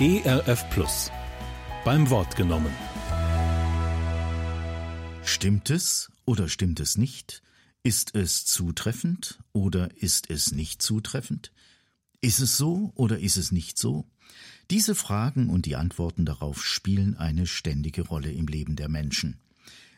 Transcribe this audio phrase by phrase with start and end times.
[0.00, 1.10] ERF Plus.
[1.84, 2.72] Beim Wort genommen.
[5.24, 7.42] Stimmt es oder stimmt es nicht?
[7.82, 11.50] Ist es zutreffend oder ist es nicht zutreffend?
[12.20, 14.06] Ist es so oder ist es nicht so?
[14.70, 19.40] Diese Fragen und die Antworten darauf spielen eine ständige Rolle im Leben der Menschen.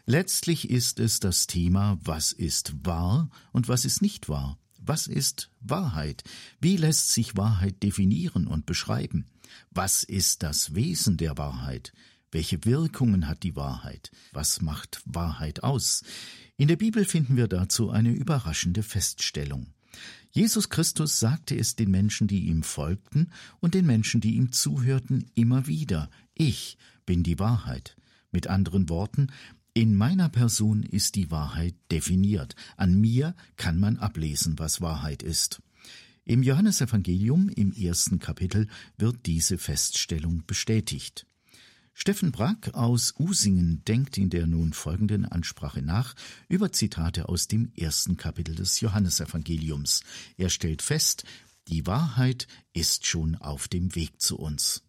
[0.06, 4.56] Letztlich ist es das Thema, was ist wahr und was ist nicht wahr.
[4.78, 6.24] Was ist Wahrheit?
[6.58, 9.26] Wie lässt sich Wahrheit definieren und beschreiben?
[9.70, 11.92] Was ist das Wesen der Wahrheit?
[12.32, 14.10] Welche Wirkungen hat die Wahrheit?
[14.32, 16.02] Was macht Wahrheit aus?
[16.56, 19.72] In der Bibel finden wir dazu eine überraschende Feststellung.
[20.30, 25.30] Jesus Christus sagte es den Menschen, die ihm folgten und den Menschen, die ihm zuhörten,
[25.34, 27.96] immer wieder, ich bin die Wahrheit.
[28.30, 29.32] Mit anderen Worten,
[29.74, 32.55] in meiner Person ist die Wahrheit definiert.
[32.77, 35.60] An mir kann man ablesen, was Wahrheit ist.
[36.24, 41.27] Im Johannesevangelium im ersten Kapitel wird diese Feststellung bestätigt.
[41.92, 46.14] Steffen Brack aus Usingen denkt in der nun folgenden Ansprache nach
[46.48, 50.03] über Zitate aus dem ersten Kapitel des Johannesevangeliums.
[50.36, 51.25] Er stellt fest,
[51.69, 54.83] die Wahrheit ist schon auf dem Weg zu uns.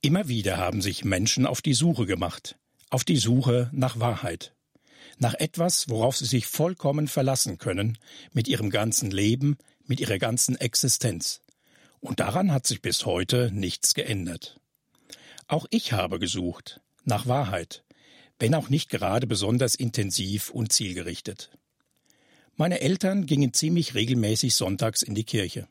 [0.00, 2.58] Immer wieder haben sich Menschen auf die Suche gemacht,
[2.90, 4.54] auf die Suche nach Wahrheit,
[5.18, 7.98] nach etwas, worauf sie sich vollkommen verlassen können,
[8.32, 9.56] mit ihrem ganzen Leben,
[9.92, 11.42] mit ihrer ganzen Existenz.
[12.00, 14.58] Und daran hat sich bis heute nichts geändert.
[15.48, 17.84] Auch ich habe gesucht nach Wahrheit,
[18.38, 21.50] wenn auch nicht gerade besonders intensiv und zielgerichtet.
[22.56, 25.68] Meine Eltern gingen ziemlich regelmäßig sonntags in die Kirche,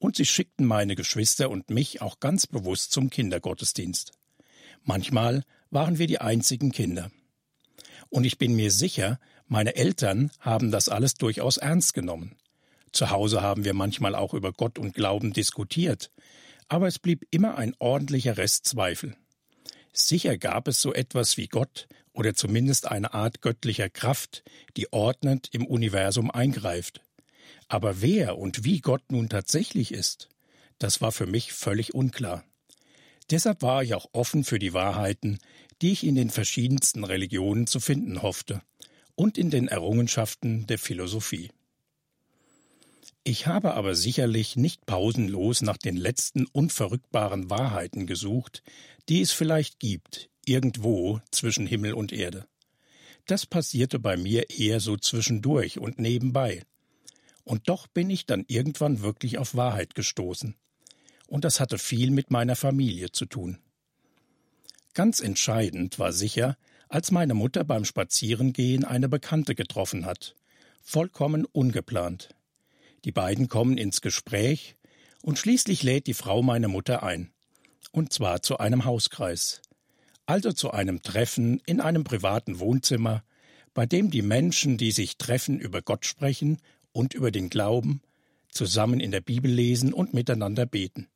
[0.00, 4.10] und sie schickten meine Geschwister und mich auch ganz bewusst zum Kindergottesdienst.
[4.82, 7.12] Manchmal waren wir die einzigen Kinder.
[8.08, 12.34] Und ich bin mir sicher, meine Eltern haben das alles durchaus ernst genommen.
[12.92, 16.10] Zu Hause haben wir manchmal auch über Gott und Glauben diskutiert,
[16.68, 19.16] aber es blieb immer ein ordentlicher Rest Zweifel.
[19.92, 24.42] Sicher gab es so etwas wie Gott oder zumindest eine Art göttlicher Kraft,
[24.76, 27.00] die ordnend im Universum eingreift.
[27.68, 30.28] Aber wer und wie Gott nun tatsächlich ist,
[30.78, 32.44] das war für mich völlig unklar.
[33.30, 35.38] Deshalb war ich auch offen für die Wahrheiten,
[35.82, 38.62] die ich in den verschiedensten Religionen zu finden hoffte
[39.14, 41.50] und in den Errungenschaften der Philosophie.
[43.22, 48.62] Ich habe aber sicherlich nicht pausenlos nach den letzten unverrückbaren Wahrheiten gesucht,
[49.08, 52.46] die es vielleicht gibt, irgendwo zwischen Himmel und Erde.
[53.26, 56.62] Das passierte bei mir eher so zwischendurch und nebenbei.
[57.44, 60.56] Und doch bin ich dann irgendwann wirklich auf Wahrheit gestoßen.
[61.26, 63.58] Und das hatte viel mit meiner Familie zu tun.
[64.94, 66.56] Ganz entscheidend war sicher,
[66.88, 70.34] als meine Mutter beim Spazierengehen eine Bekannte getroffen hat.
[70.82, 72.30] Vollkommen ungeplant.
[73.04, 74.76] Die beiden kommen ins Gespräch
[75.22, 77.30] und schließlich lädt die Frau meine Mutter ein.
[77.92, 79.62] Und zwar zu einem Hauskreis.
[80.26, 83.24] Also zu einem Treffen in einem privaten Wohnzimmer,
[83.74, 86.58] bei dem die Menschen, die sich treffen, über Gott sprechen
[86.92, 88.02] und über den Glauben,
[88.50, 91.08] zusammen in der Bibel lesen und miteinander beten.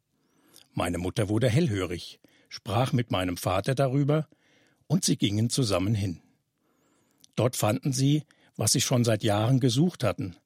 [0.72, 4.28] Meine Mutter wurde hellhörig, sprach mit meinem Vater darüber,
[4.86, 6.20] und sie gingen zusammen hin.
[7.36, 8.24] Dort fanden sie,
[8.56, 10.36] was sie schon seit Jahren gesucht hatten,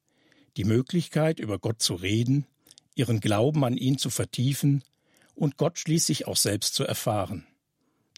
[0.57, 2.45] die Möglichkeit, über Gott zu reden,
[2.95, 4.83] ihren Glauben an ihn zu vertiefen
[5.35, 7.47] und Gott schließlich auch selbst zu erfahren.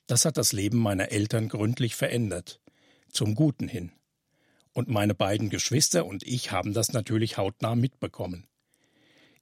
[0.07, 2.59] Das hat das Leben meiner Eltern gründlich verändert,
[3.11, 3.91] zum Guten hin.
[4.73, 8.47] Und meine beiden Geschwister und ich haben das natürlich hautnah mitbekommen.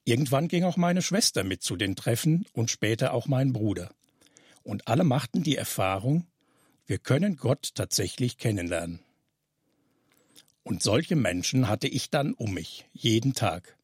[0.04, 3.94] Irgendwann ging auch meine Schwester mit zu den Treffen und später auch mein Bruder.
[4.62, 6.26] Und alle machten die Erfahrung,
[6.86, 9.00] wir können Gott tatsächlich kennenlernen.
[10.70, 13.76] Und solche Menschen hatte ich dann um mich, jeden Tag.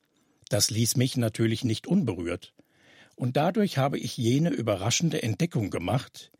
[0.50, 2.54] Das ließ mich natürlich nicht unberührt.
[3.16, 6.30] Und dadurch habe ich jene überraschende Entdeckung gemacht,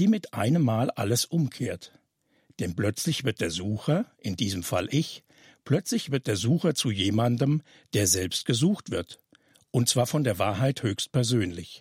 [0.00, 1.92] die mit einem Mal alles umkehrt.
[2.58, 5.22] Denn plötzlich wird der Sucher, in diesem Fall ich,
[5.64, 7.62] plötzlich wird der Sucher zu jemandem,
[7.94, 9.20] der selbst gesucht wird.
[9.70, 11.80] Und zwar von der Wahrheit höchstpersönlich.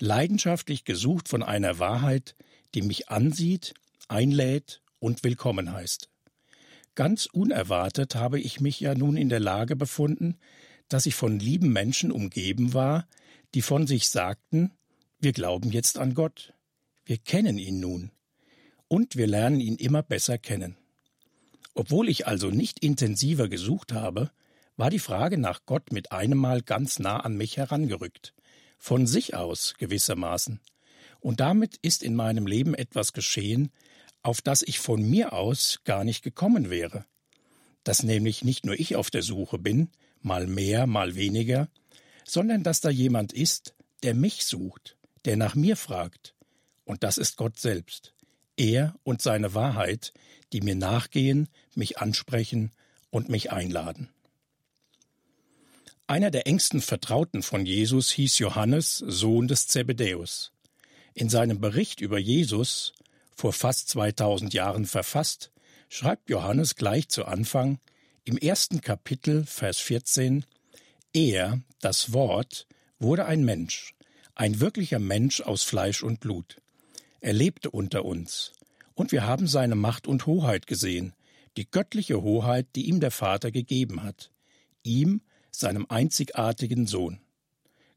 [0.00, 2.34] Leidenschaftlich gesucht von einer Wahrheit,
[2.74, 3.74] die mich ansieht,
[4.08, 6.08] einlädt und willkommen heißt.
[6.94, 10.36] Ganz unerwartet habe ich mich ja nun in der Lage befunden,
[10.88, 13.08] dass ich von lieben Menschen umgeben war,
[13.54, 14.72] die von sich sagten,
[15.18, 16.54] wir glauben jetzt an Gott,
[17.04, 18.10] wir kennen ihn nun,
[18.88, 20.76] und wir lernen ihn immer besser kennen.
[21.74, 24.30] Obwohl ich also nicht intensiver gesucht habe,
[24.76, 28.34] war die Frage nach Gott mit einem Mal ganz nah an mich herangerückt,
[28.78, 30.60] von sich aus gewissermaßen.
[31.20, 33.70] Und damit ist in meinem Leben etwas geschehen,
[34.24, 37.04] auf das ich von mir aus gar nicht gekommen wäre.
[37.84, 39.90] Dass nämlich nicht nur ich auf der Suche bin,
[40.22, 41.68] mal mehr, mal weniger,
[42.24, 46.34] sondern dass da jemand ist, der mich sucht, der nach mir fragt,
[46.84, 48.14] und das ist Gott selbst.
[48.56, 50.12] Er und seine Wahrheit,
[50.52, 52.72] die mir nachgehen, mich ansprechen
[53.10, 54.08] und mich einladen.
[56.06, 60.52] Einer der engsten Vertrauten von Jesus hieß Johannes, Sohn des Zebedäus.
[61.14, 62.92] In seinem Bericht über Jesus,
[63.34, 65.50] vor fast 2000 Jahren verfasst,
[65.88, 67.78] schreibt Johannes gleich zu Anfang
[68.24, 70.44] im ersten Kapitel, Vers 14,
[71.12, 72.66] Er, das Wort,
[72.98, 73.94] wurde ein Mensch,
[74.34, 76.56] ein wirklicher Mensch aus Fleisch und Blut.
[77.20, 78.52] Er lebte unter uns,
[78.94, 81.14] und wir haben seine Macht und Hoheit gesehen,
[81.56, 84.30] die göttliche Hoheit, die ihm der Vater gegeben hat,
[84.82, 85.20] ihm,
[85.50, 87.20] seinem einzigartigen Sohn.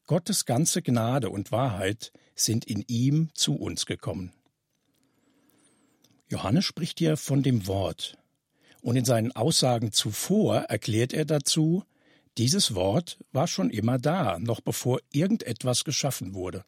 [0.05, 4.31] Gottes ganze Gnade und Wahrheit sind in ihm zu uns gekommen.
[6.29, 8.17] Johannes spricht hier von dem Wort,
[8.81, 11.83] und in seinen Aussagen zuvor erklärt er dazu,
[12.37, 16.65] dieses Wort war schon immer da, noch bevor irgendetwas geschaffen wurde.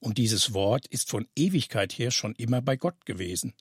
[0.00, 3.54] Und dieses Wort ist von Ewigkeit her schon immer bei Gott gewesen.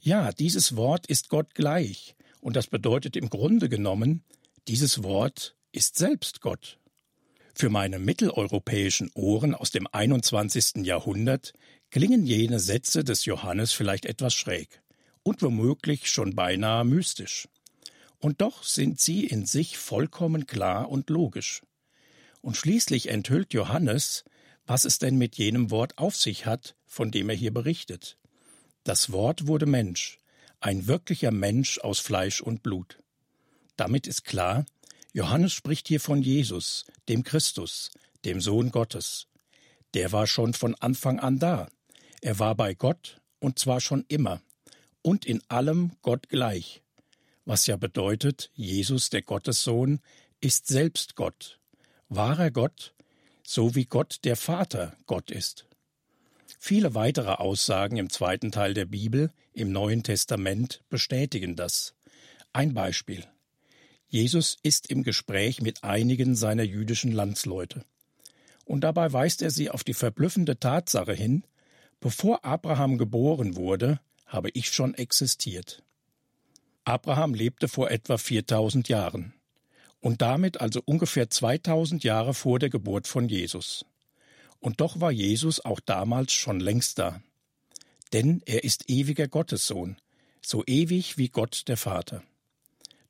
[0.00, 4.22] Ja, dieses Wort ist Gott gleich, und das bedeutet im Grunde genommen,
[4.68, 6.78] dieses Wort ist selbst Gott.
[7.54, 10.86] Für meine mitteleuropäischen Ohren aus dem 21.
[10.86, 11.52] Jahrhundert
[11.90, 14.82] klingen jene Sätze des Johannes vielleicht etwas schräg
[15.22, 17.48] und womöglich schon beinahe mystisch.
[18.18, 21.62] Und doch sind sie in sich vollkommen klar und logisch.
[22.40, 24.24] Und schließlich enthüllt Johannes,
[24.66, 28.18] was es denn mit jenem Wort auf sich hat, von dem er hier berichtet.
[28.84, 30.18] Das Wort wurde Mensch,
[30.60, 32.98] ein wirklicher Mensch aus Fleisch und Blut.
[33.76, 34.66] Damit ist klar,
[35.12, 37.90] Johannes spricht hier von Jesus, dem Christus,
[38.24, 39.26] dem Sohn Gottes.
[39.94, 41.68] Der war schon von Anfang an da.
[42.20, 44.40] Er war bei Gott und zwar schon immer
[45.02, 46.82] und in allem Gott gleich.
[47.44, 50.00] Was ja bedeutet, Jesus, der Gottessohn,
[50.40, 51.58] ist selbst Gott,
[52.08, 52.94] wahrer Gott,
[53.42, 55.66] so wie Gott der Vater Gott ist.
[56.58, 61.94] Viele weitere Aussagen im zweiten Teil der Bibel im Neuen Testament bestätigen das.
[62.52, 63.24] Ein Beispiel.
[64.08, 67.84] Jesus ist im Gespräch mit einigen seiner jüdischen Landsleute.
[68.64, 71.44] Und dabei weist er sie auf die verblüffende Tatsache hin,
[72.00, 75.82] bevor Abraham geboren wurde, habe ich schon existiert.
[76.84, 79.34] Abraham lebte vor etwa 4000 Jahren
[80.00, 83.84] und damit also ungefähr 2000 Jahre vor der Geburt von Jesus.
[84.60, 87.20] Und doch war Jesus auch damals schon längst da.
[88.12, 89.96] Denn er ist ewiger Gottessohn,
[90.40, 92.22] so ewig wie Gott der Vater.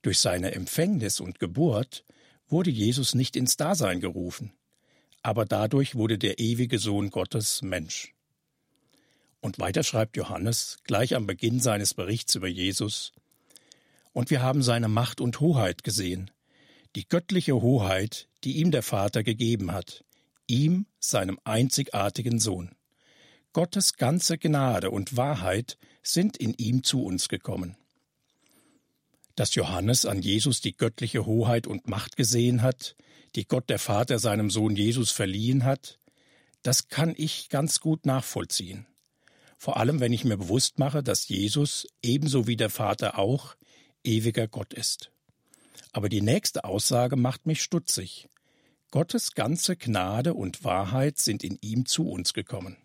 [0.02, 2.04] Durch seine Empfängnis und Geburt
[2.48, 4.52] wurde Jesus nicht ins Dasein gerufen,
[5.22, 8.14] aber dadurch wurde der ewige Sohn Gottes Mensch.
[9.40, 13.12] Und weiter schreibt Johannes gleich am Beginn seines Berichts über Jesus,
[14.12, 16.30] und wir haben seine Macht und Hoheit gesehen,
[16.96, 20.04] die göttliche Hoheit, die ihm der Vater gegeben hat,
[20.46, 22.74] ihm, seinem einzigartigen Sohn.
[23.52, 27.76] Gottes ganze Gnade und Wahrheit sind in ihm zu uns gekommen
[29.38, 32.96] dass Johannes an Jesus die göttliche Hoheit und Macht gesehen hat,
[33.36, 36.00] die Gott der Vater seinem Sohn Jesus verliehen hat,
[36.64, 38.86] das kann ich ganz gut nachvollziehen.
[39.58, 43.56] Vor allem, wenn ich mir bewusst mache, dass Jesus ebenso wie der Vater auch
[44.04, 45.10] ewiger Gott ist.
[45.92, 48.28] Aber die nächste Aussage macht mich stutzig.
[48.90, 52.78] Gottes ganze Gnade und Wahrheit sind in ihm zu uns gekommen.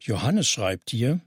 [0.00, 1.20] Johannes schreibt hier,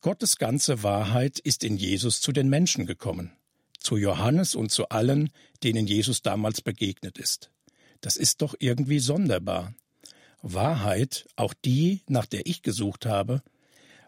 [0.00, 3.32] Gottes ganze Wahrheit ist in Jesus zu den Menschen gekommen
[3.80, 5.30] zu Johannes und zu allen,
[5.64, 7.50] denen Jesus damals begegnet ist.
[8.00, 9.74] Das ist doch irgendwie sonderbar.
[10.42, 13.42] Wahrheit, auch die, nach der ich gesucht habe,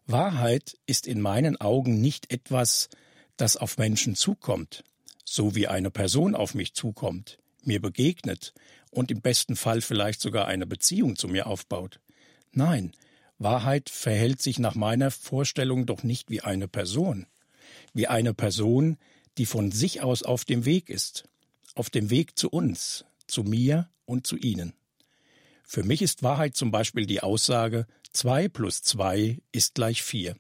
[0.07, 2.89] Wahrheit ist in meinen Augen nicht etwas,
[3.37, 4.85] das auf Menschen zukommt,
[5.25, 8.53] so wie eine Person auf mich zukommt, mir begegnet
[8.91, 12.01] und im besten Fall vielleicht sogar eine Beziehung zu mir aufbaut.
[12.53, 12.93] Nein,
[13.39, 17.27] Wahrheit verhält sich nach meiner Vorstellung doch nicht wie eine Person,
[17.95, 18.99] wie eine Person,
[19.39, 21.25] die von sich aus auf dem Weg ist,
[21.75, 24.75] auf dem Weg zu uns, zu mir und zu Ihnen.
[25.65, 30.37] Für mich ist Wahrheit zum Beispiel die Aussage, zwei plus zwei ist gleich vier.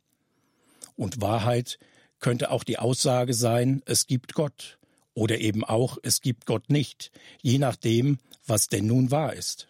[0.97, 1.79] Und Wahrheit
[2.21, 4.79] könnte auch die Aussage sein, es gibt Gott
[5.14, 7.11] oder eben auch, es gibt Gott nicht,
[7.43, 9.69] je nachdem, was denn nun wahr ist.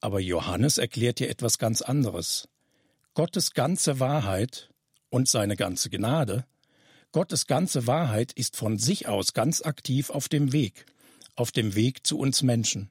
[0.00, 2.48] Aber Johannes erklärt hier etwas ganz anderes.
[3.14, 4.70] Gottes ganze Wahrheit
[5.08, 6.44] und seine ganze Gnade
[7.14, 10.84] Gottes ganze Wahrheit ist von sich aus ganz aktiv auf dem Weg,
[11.36, 12.90] auf dem Weg zu uns Menschen.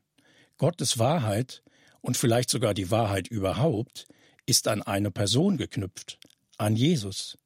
[0.58, 1.62] Gottes Wahrheit
[2.04, 4.08] und vielleicht sogar die Wahrheit überhaupt
[4.46, 6.20] ist an eine Person geknüpft,
[6.58, 7.38] an Jesus.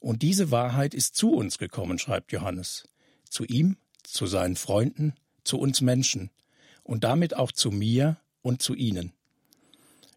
[0.00, 2.88] Und diese Wahrheit ist zu uns gekommen, schreibt Johannes,
[3.30, 6.30] zu ihm, zu seinen Freunden, zu uns Menschen
[6.82, 9.12] und damit auch zu mir und zu ihnen.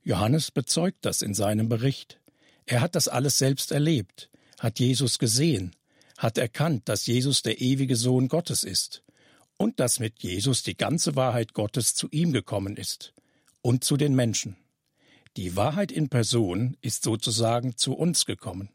[0.04, 2.20] Johannes bezeugt das in seinem Bericht.
[2.66, 5.76] Er hat das alles selbst erlebt, hat Jesus gesehen,
[6.18, 9.04] hat erkannt, dass Jesus der ewige Sohn Gottes ist
[9.56, 13.14] und dass mit Jesus die ganze Wahrheit Gottes zu ihm gekommen ist
[13.68, 14.56] und zu den Menschen.
[15.36, 18.70] Die Wahrheit in Person ist sozusagen zu uns gekommen.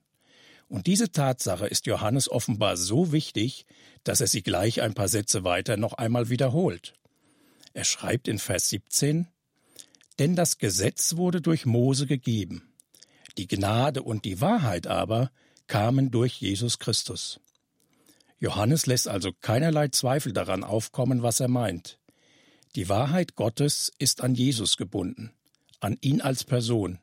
[0.69, 3.65] Und diese Tatsache ist Johannes offenbar so wichtig,
[4.05, 6.93] dass er sie gleich ein paar Sätze weiter noch einmal wiederholt.
[7.73, 9.29] Er schreibt in Vers 17,
[10.19, 12.71] Denn das Gesetz wurde durch Mose gegeben,
[13.39, 15.31] die Gnade und die Wahrheit aber
[15.69, 17.41] kamen durch Jesus Christus.
[18.41, 21.99] Johannes lässt also keinerlei Zweifel daran aufkommen, was er meint.
[22.75, 25.33] Die Wahrheit Gottes ist an Jesus gebunden,
[25.81, 26.99] an ihn als Person,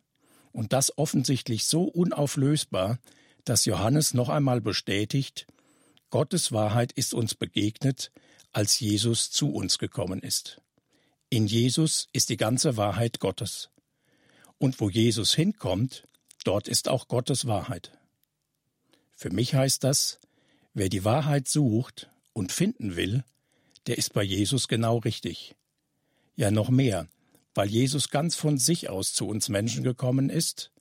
[0.51, 2.99] und das offensichtlich so unauflösbar,
[3.45, 5.47] dass Johannes noch einmal bestätigt,
[6.09, 8.11] Gottes Wahrheit ist uns begegnet,
[8.51, 10.59] als Jesus zu uns gekommen ist.
[11.29, 13.69] In Jesus ist die ganze Wahrheit Gottes.
[14.57, 16.03] Und wo Jesus hinkommt,
[16.43, 17.91] Dort ist auch Gottes Wahrheit.
[19.15, 20.19] Für mich heißt das,
[20.73, 23.23] wer die Wahrheit sucht und finden will,
[23.87, 25.55] der ist bei Jesus genau richtig.
[26.39, 27.09] Ja noch mehr,
[27.53, 30.71] weil Jesus ganz von sich aus zu uns Menschen gekommen ist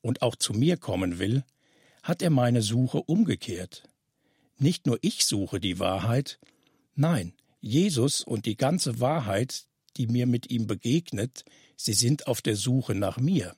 [0.00, 1.44] und auch zu mir kommen will,
[2.02, 3.82] hat er meine Suche umgekehrt.
[4.56, 6.40] Nicht nur ich suche die Wahrheit,
[6.94, 9.66] nein, Jesus und die ganze Wahrheit,
[9.98, 11.44] die mir mit ihm begegnet,
[11.76, 13.54] sie sind auf der Suche nach mir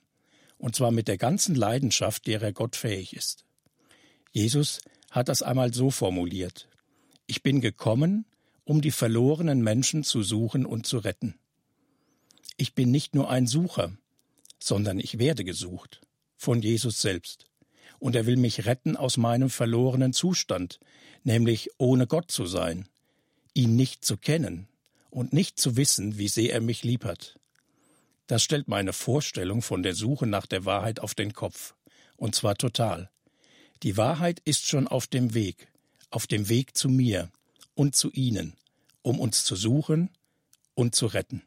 [0.57, 3.45] und zwar mit der ganzen Leidenschaft, derer Gott fähig ist.
[4.33, 6.67] Jesus hat das einmal so formuliert
[7.27, 8.25] Ich bin gekommen,
[8.65, 11.39] um die verlorenen Menschen zu suchen und zu retten.
[12.57, 13.91] Ich bin nicht nur ein Sucher,
[14.59, 16.01] sondern ich werde gesucht
[16.37, 17.47] von Jesus selbst.
[17.99, 20.79] Und er will mich retten aus meinem verlorenen Zustand,
[21.23, 22.87] nämlich ohne Gott zu sein,
[23.53, 24.67] ihn nicht zu kennen
[25.09, 27.39] und nicht zu wissen, wie sehr er mich lieb hat.
[28.27, 31.75] Das stellt meine Vorstellung von der Suche nach der Wahrheit auf den Kopf.
[32.17, 33.09] Und zwar total.
[33.83, 35.67] Die Wahrheit ist schon auf dem Weg,
[36.09, 37.29] auf dem Weg zu mir
[37.75, 38.53] und zu Ihnen,
[39.01, 40.09] um uns zu suchen
[40.73, 41.43] und zu retten.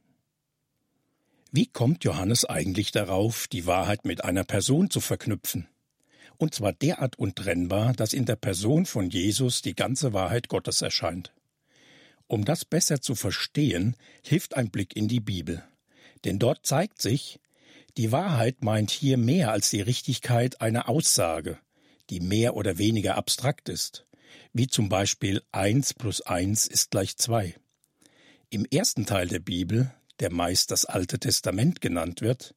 [1.50, 5.67] Wie kommt Johannes eigentlich darauf, die Wahrheit mit einer Person zu verknüpfen?
[6.37, 11.33] Und zwar derart untrennbar, dass in der Person von Jesus die ganze Wahrheit Gottes erscheint.
[12.26, 15.64] Um das besser zu verstehen, hilft ein Blick in die Bibel.
[16.25, 17.40] Denn dort zeigt sich,
[17.97, 21.59] die Wahrheit meint hier mehr als die Richtigkeit einer Aussage,
[22.11, 24.07] die mehr oder weniger abstrakt ist,
[24.52, 27.55] wie zum Beispiel eins plus eins ist gleich zwei.
[28.50, 32.54] Im ersten Teil der Bibel, der meist das Alte Testament genannt wird,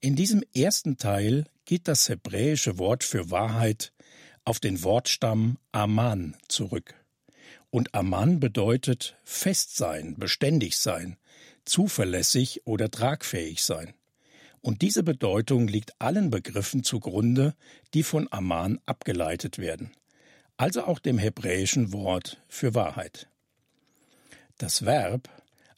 [0.00, 3.92] in diesem ersten Teil geht das hebräische Wort für Wahrheit
[4.44, 6.94] auf den Wortstamm Aman zurück.
[7.70, 11.16] Und Aman bedeutet fest sein, beständig sein,
[11.64, 13.94] zuverlässig oder tragfähig sein.
[14.60, 17.54] Und diese Bedeutung liegt allen Begriffen zugrunde,
[17.94, 19.92] die von Aman abgeleitet werden,
[20.56, 23.28] also auch dem hebräischen Wort für Wahrheit.
[24.58, 25.28] Das Verb,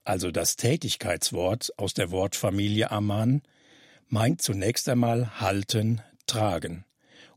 [0.08, 3.42] also das Tätigkeitswort aus der Wortfamilie Aman,
[4.08, 6.86] meint zunächst einmal halten, tragen.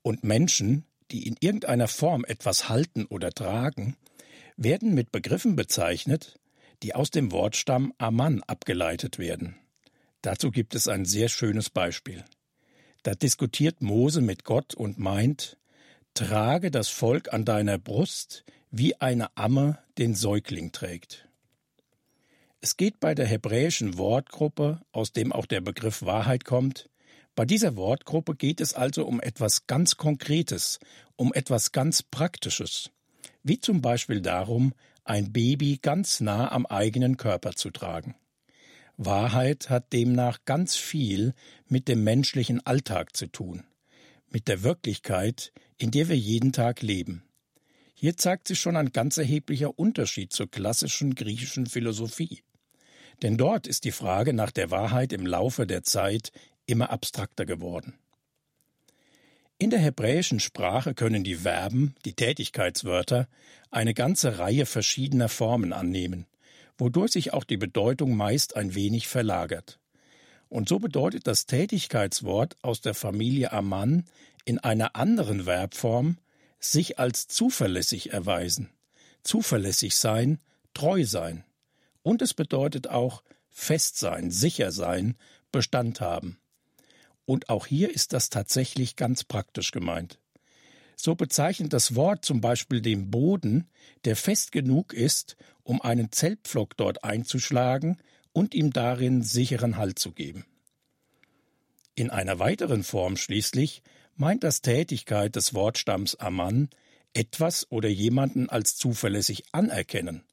[0.03, 3.97] Und Menschen, die in irgendeiner Form etwas halten oder tragen,
[4.55, 6.39] werden mit Begriffen bezeichnet,
[6.81, 9.57] die aus dem Wortstamm Aman abgeleitet werden.
[10.21, 12.23] Dazu gibt es ein sehr schönes Beispiel.
[13.03, 15.57] Da diskutiert Mose mit Gott und meint,
[16.13, 21.27] trage das Volk an deiner Brust, wie eine Amme den Säugling trägt.
[22.63, 26.91] Es geht bei der hebräischen Wortgruppe, aus dem auch der Begriff Wahrheit kommt,
[27.33, 30.79] bei dieser Wortgruppe geht es also um etwas ganz Konkretes,
[31.15, 32.91] um etwas ganz Praktisches,
[33.41, 34.73] wie zum Beispiel darum,
[35.05, 38.13] ein Baby ganz nah am eigenen Körper zu tragen.
[38.95, 41.33] Wahrheit hat demnach ganz viel
[41.67, 43.63] mit dem menschlichen Alltag zu tun,
[44.29, 47.23] mit der Wirklichkeit, in der wir jeden Tag leben.
[47.95, 52.43] Hier zeigt sich schon ein ganz erheblicher Unterschied zur klassischen griechischen Philosophie.
[53.21, 56.31] Denn dort ist die Frage nach der Wahrheit im Laufe der Zeit
[56.65, 57.93] immer abstrakter geworden.
[59.57, 63.27] In der hebräischen Sprache können die Verben, die Tätigkeitswörter,
[63.69, 66.25] eine ganze Reihe verschiedener Formen annehmen,
[66.79, 69.79] wodurch sich auch die Bedeutung meist ein wenig verlagert.
[70.49, 74.05] Und so bedeutet das Tätigkeitswort aus der Familie Aman
[74.45, 76.17] in einer anderen Verbform
[76.59, 78.69] sich als zuverlässig erweisen,
[79.23, 80.39] zuverlässig sein,
[80.73, 81.43] treu sein.
[82.03, 85.17] Und es bedeutet auch fest sein, sicher sein,
[85.51, 86.39] Bestand haben.
[87.25, 90.19] Und auch hier ist das tatsächlich ganz praktisch gemeint.
[90.95, 93.67] So bezeichnet das Wort zum Beispiel den Boden,
[94.05, 97.97] der fest genug ist, um einen Zeltpflock dort einzuschlagen
[98.33, 100.45] und ihm darin sicheren Halt zu geben.
[101.95, 103.81] In einer weiteren Form schließlich
[104.15, 106.69] meint das Tätigkeit des Wortstamms Amann
[107.13, 110.23] etwas oder jemanden als zuverlässig anerkennen,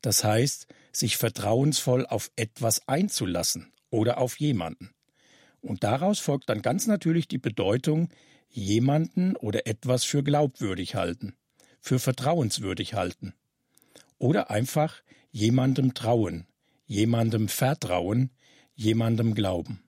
[0.00, 0.66] das heißt,
[0.96, 4.90] sich vertrauensvoll auf etwas einzulassen oder auf jemanden.
[5.60, 8.10] Und daraus folgt dann ganz natürlich die Bedeutung,
[8.50, 11.34] jemanden oder etwas für glaubwürdig halten,
[11.80, 13.34] für vertrauenswürdig halten.
[14.18, 16.46] Oder einfach jemandem trauen,
[16.86, 18.30] jemandem vertrauen,
[18.74, 19.82] jemandem glauben.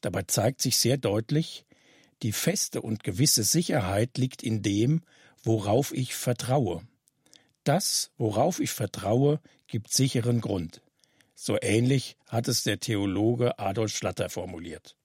[0.00, 1.64] Dabei zeigt sich sehr deutlich,
[2.22, 5.02] die feste und gewisse Sicherheit liegt in dem,
[5.42, 6.86] worauf ich vertraue.
[7.64, 10.82] Das, worauf ich vertraue, gibt sicheren Grund.
[11.34, 14.96] So ähnlich hat es der Theologe Adolf Schlatter formuliert.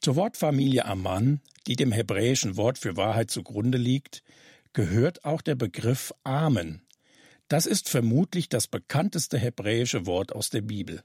[0.00, 4.22] Zur Wortfamilie Amman, die dem hebräischen Wort für Wahrheit zugrunde liegt,
[4.72, 6.82] gehört auch der Begriff Amen.
[7.48, 11.02] Das ist vermutlich das bekannteste hebräische Wort aus der Bibel.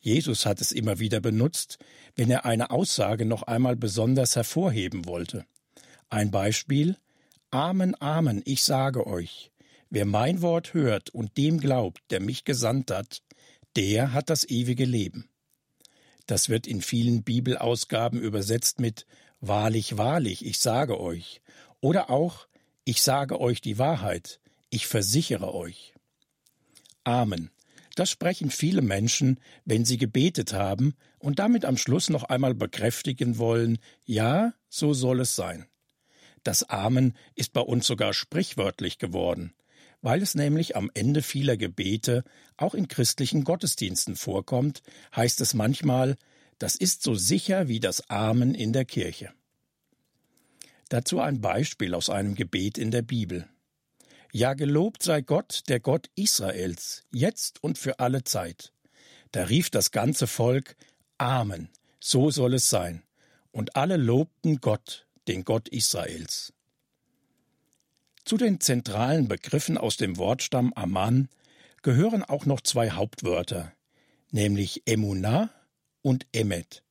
[0.00, 1.78] Jesus hat es immer wieder benutzt,
[2.14, 5.46] wenn er eine Aussage noch einmal besonders hervorheben wollte.
[6.08, 6.96] Ein Beispiel
[7.50, 9.52] Amen, Amen, ich sage euch,
[9.88, 13.22] wer mein Wort hört und dem glaubt, der mich gesandt hat,
[13.76, 15.28] der hat das ewige Leben.
[16.26, 19.06] Das wird in vielen Bibelausgaben übersetzt mit
[19.40, 21.40] Wahrlich, wahrlich, ich sage euch,
[21.80, 22.48] oder auch
[22.84, 25.92] Ich sage euch die Wahrheit, ich versichere euch.
[27.04, 27.50] Amen.
[27.96, 33.38] Das sprechen viele Menschen, wenn sie gebetet haben und damit am Schluss noch einmal bekräftigen
[33.38, 35.66] wollen, ja, so soll es sein.
[36.46, 39.52] Das Amen ist bei uns sogar sprichwörtlich geworden,
[40.00, 42.22] weil es nämlich am Ende vieler Gebete
[42.56, 44.84] auch in christlichen Gottesdiensten vorkommt,
[45.16, 46.16] heißt es manchmal,
[46.60, 49.32] das ist so sicher wie das Amen in der Kirche.
[50.88, 53.48] Dazu ein Beispiel aus einem Gebet in der Bibel.
[54.30, 58.72] Ja, gelobt sei Gott, der Gott Israels, jetzt und für alle Zeit.
[59.32, 60.76] Da rief das ganze Volk
[61.18, 63.02] Amen, so soll es sein.
[63.50, 66.52] Und alle lobten Gott, den Gott Israels.
[68.24, 71.28] Zu den zentralen Begriffen aus dem Wortstamm Aman
[71.82, 73.72] gehören auch noch zwei Hauptwörter,
[74.32, 75.50] nämlich Emunah
[76.02, 76.82] und Emet.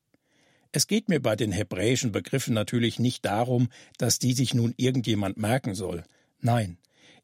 [0.71, 5.37] Es geht mir bei den hebräischen Begriffen natürlich nicht darum, dass die sich nun irgendjemand
[5.37, 6.03] merken soll.
[6.39, 6.77] Nein,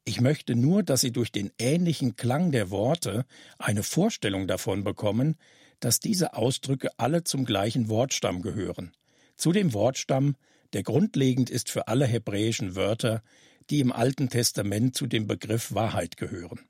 [0.04, 3.24] ich möchte nur, dass Sie durch den ähnlichen Klang der Worte
[3.58, 5.36] eine Vorstellung davon bekommen,
[5.80, 8.92] dass diese Ausdrücke alle zum gleichen Wortstamm gehören,
[9.36, 10.36] zu dem Wortstamm,
[10.72, 13.22] der grundlegend ist für alle hebräischen Wörter,
[13.70, 16.60] die im Alten Testament zu dem Begriff Wahrheit gehören.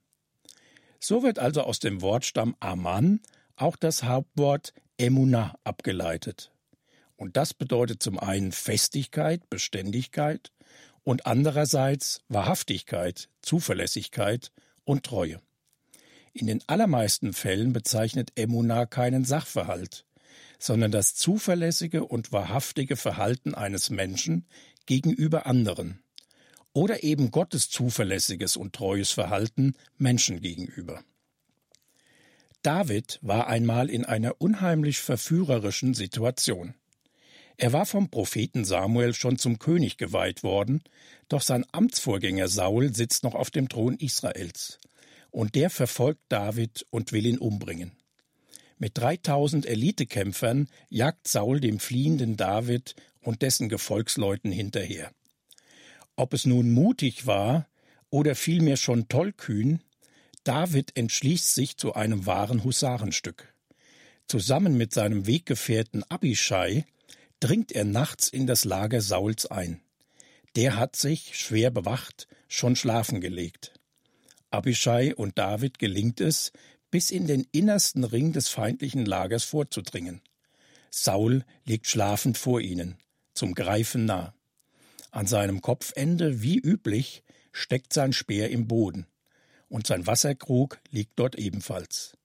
[1.01, 3.21] So wird also aus dem Wortstamm Aman
[3.57, 6.53] auch das Hauptwort Emunah abgeleitet.
[7.17, 10.53] Und das bedeutet zum einen Festigkeit, Beständigkeit
[11.05, 14.53] und andererseits Wahrhaftigkeit, Zuverlässigkeit
[14.85, 15.41] und Treue.
[16.33, 20.05] In den allermeisten Fällen bezeichnet Emunah keinen Sachverhalt,
[20.62, 24.46] sondern das zuverlässige und wahrhaftige Verhalten eines Menschen
[24.87, 26.05] gegenüber anderen
[26.72, 31.03] oder eben Gottes zuverlässiges und treues Verhalten Menschen gegenüber.
[32.62, 36.75] David war einmal in einer unheimlich verführerischen Situation.
[37.57, 40.85] Er war vom Propheten Samuel schon zum König geweiht worden,
[41.29, 44.79] doch sein Amtsvorgänger Saul sitzt noch auf dem Thron Israels,
[45.33, 47.96] und der verfolgt David und will ihn umbringen.
[48.83, 55.12] Mit 3000 Elitekämpfern jagt Saul dem fliehenden David und dessen Gefolgsleuten hinterher.
[56.16, 57.68] Ob es nun mutig war
[58.11, 59.85] oder vielmehr schon tollkühn,
[60.42, 63.55] David entschließt sich zu einem wahren Husarenstück.
[64.27, 66.85] Zusammen mit seinem Weggefährten Abishai
[67.38, 69.81] dringt er nachts in das Lager Sauls ein.
[70.57, 73.75] Der hat sich, schwer bewacht, schon schlafen gelegt.
[74.51, 76.51] Abishai und David gelingt es,
[76.92, 80.20] bis in den innersten Ring des feindlichen Lagers vorzudringen.
[80.90, 82.98] Saul liegt schlafend vor ihnen,
[83.35, 84.35] zum Greifen nah.
[85.11, 89.07] An seinem Kopfende, wie üblich, steckt sein Speer im Boden,
[89.68, 92.16] und sein Wasserkrug liegt dort ebenfalls.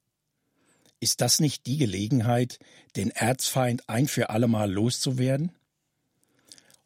[0.99, 2.60] Ist das nicht die Gelegenheit,
[2.97, 5.56] den Erzfeind ein für allemal loszuwerden?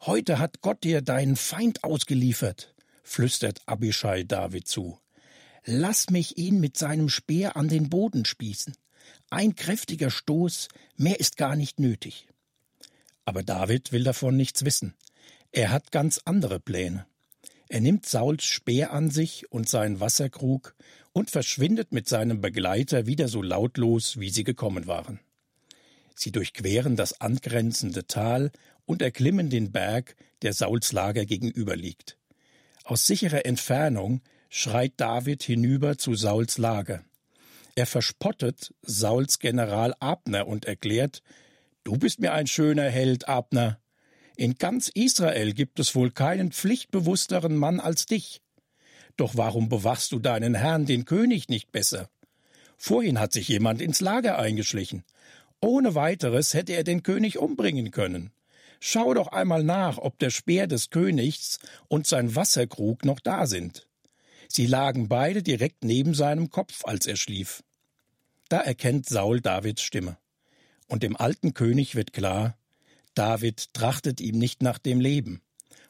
[0.02, 5.01] Heute hat Gott dir deinen Feind ausgeliefert, flüstert Abishai David zu.
[5.64, 8.74] Lass mich ihn mit seinem Speer an den Boden spießen.
[9.30, 12.26] Ein kräftiger Stoß, mehr ist gar nicht nötig.
[13.24, 14.94] Aber David will davon nichts wissen.
[15.52, 17.06] Er hat ganz andere Pläne.
[17.68, 20.74] Er nimmt Sauls Speer an sich und seinen Wasserkrug
[21.12, 25.20] und verschwindet mit seinem Begleiter wieder so lautlos, wie sie gekommen waren.
[26.14, 28.50] Sie durchqueren das angrenzende Tal
[28.84, 32.18] und erklimmen den Berg, der Sauls Lager gegenüber liegt.
[32.84, 34.22] Aus sicherer Entfernung
[34.54, 37.02] schreit David hinüber zu Sauls Lager.
[37.74, 41.22] Er verspottet Sauls General Abner und erklärt,
[41.84, 43.80] Du bist mir ein schöner Held, Abner.
[44.36, 48.42] In ganz Israel gibt es wohl keinen pflichtbewussteren Mann als dich.
[49.16, 52.10] Doch warum bewachst du deinen Herrn, den König, nicht besser?
[52.76, 55.02] Vorhin hat sich jemand ins Lager eingeschlichen.
[55.62, 58.32] Ohne weiteres hätte er den König umbringen können.
[58.80, 63.86] Schau doch einmal nach, ob der Speer des Königs und sein Wasserkrug noch da sind.
[64.54, 67.64] Sie lagen beide direkt neben seinem Kopf, als er schlief.
[68.50, 70.18] Da erkennt Saul Davids Stimme.
[70.88, 72.58] Und dem alten König wird klar,
[73.14, 75.40] David trachtet ihm nicht nach dem Leben.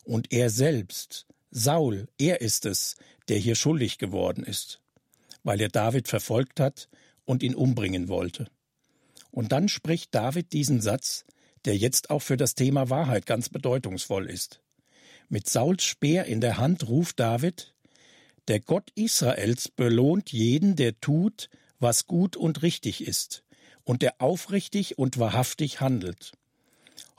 [0.04, 2.94] Und er selbst, Saul, er ist es,
[3.26, 4.80] der hier schuldig geworden ist,
[5.42, 6.88] weil er David verfolgt hat
[7.24, 8.46] und ihn umbringen wollte.
[9.32, 11.24] Und dann spricht David diesen Satz,
[11.64, 14.60] der jetzt auch für das Thema Wahrheit ganz bedeutungsvoll ist.
[15.28, 17.72] Mit Sauls Speer in der Hand ruft David,
[18.48, 23.44] der Gott Israels belohnt jeden, der tut, was gut und richtig ist,
[23.84, 26.32] und der aufrichtig und wahrhaftig handelt.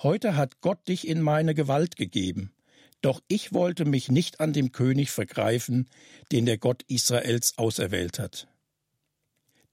[0.01, 2.53] Heute hat Gott dich in meine Gewalt gegeben,
[3.01, 5.89] doch ich wollte mich nicht an dem König vergreifen,
[6.31, 8.47] den der Gott Israels auserwählt hat.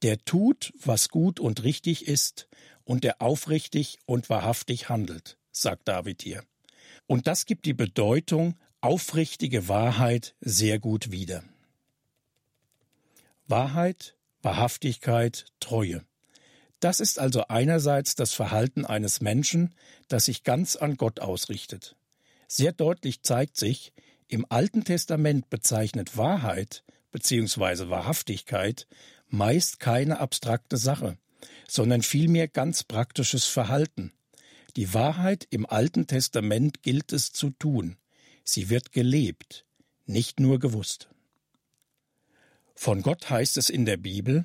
[0.03, 2.49] Der tut, was gut und richtig ist,
[2.85, 6.43] und der aufrichtig und wahrhaftig handelt, sagt David hier.
[7.07, 11.43] Und das gibt die Bedeutung aufrichtige Wahrheit sehr gut wieder.
[13.47, 16.05] Wahrheit, Wahrhaftigkeit, Treue.
[16.79, 19.75] Das ist also einerseits das Verhalten eines Menschen,
[20.09, 21.97] das sich ganz an Gott ausrichtet.
[22.49, 23.93] Sehr deutlich zeigt sich,
[24.29, 27.91] im Alten Testament bezeichnet Wahrheit bzw.
[27.91, 28.87] Wahrhaftigkeit
[29.29, 31.19] meist keine abstrakte Sache,
[31.69, 34.13] sondern vielmehr ganz praktisches Verhalten.
[34.77, 37.97] Die Wahrheit im Alten Testament gilt es zu tun.
[38.53, 39.65] Sie wird gelebt,
[40.07, 41.09] nicht nur gewusst.
[42.75, 44.45] Von Gott heißt es in der Bibel,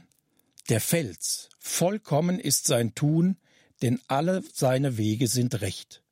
[0.69, 3.37] der Fels, vollkommen ist sein Tun,
[3.81, 6.03] denn alle seine Wege sind recht.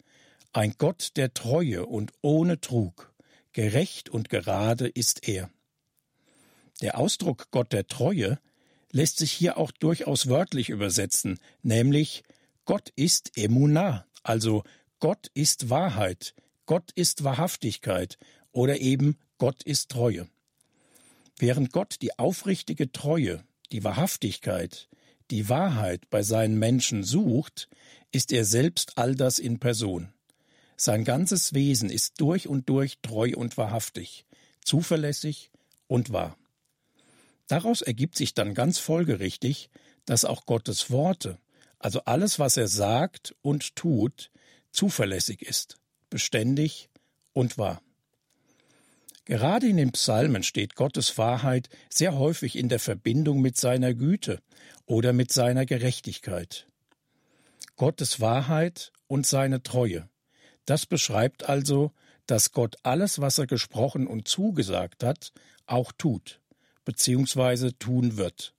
[0.53, 3.13] Ein Gott der Treue und ohne Trug,
[3.51, 5.49] gerecht und gerade ist er.
[6.81, 8.39] Der Ausdruck Gott der Treue
[8.91, 12.23] lässt sich hier auch durchaus wörtlich übersetzen, nämlich
[12.65, 14.63] Gott ist Emunah, also
[14.99, 16.33] Gott ist Wahrheit,
[16.73, 18.17] Gott ist Wahrhaftigkeit
[18.51, 20.27] oder eben Gott ist Treue.
[21.37, 24.89] Während Gott die aufrichtige Treue, die Wahrhaftigkeit,
[25.29, 27.69] die Wahrheit bei seinen Menschen sucht,
[28.11, 30.13] ist er selbst all das in Person.
[30.75, 34.25] Sein ganzes Wesen ist durch und durch treu und wahrhaftig,
[34.65, 35.51] zuverlässig
[35.85, 36.39] und wahr.
[37.45, 39.69] Daraus ergibt sich dann ganz folgerichtig,
[40.05, 41.37] dass auch Gottes Worte,
[41.77, 44.31] also alles, was er sagt und tut,
[44.71, 45.77] zuverlässig ist,
[46.13, 46.89] beständig
[47.33, 47.81] und wahr.
[49.25, 54.39] Gerade in den Psalmen steht Gottes Wahrheit sehr häufig in der Verbindung mit seiner Güte
[54.85, 56.67] oder mit seiner Gerechtigkeit.
[57.75, 60.07] Gottes Wahrheit und seine Treue.
[60.65, 61.91] Das beschreibt also,
[62.27, 65.33] dass Gott alles, was er gesprochen und zugesagt hat,
[65.65, 66.39] auch tut
[66.85, 68.53] beziehungsweise tun wird.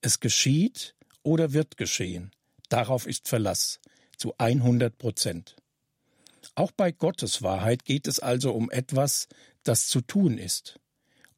[0.00, 2.30] Es geschieht oder wird geschehen.
[2.68, 3.80] Darauf ist Verlass
[4.16, 5.56] zu 100 Prozent.
[6.54, 9.28] Auch bei Gottes Wahrheit geht es also um etwas,
[9.64, 10.78] das zu tun ist.